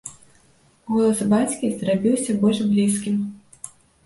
[0.93, 3.23] Голас бацькі зрабіўся больш блізкім.